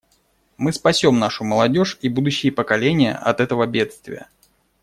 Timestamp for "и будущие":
2.01-2.51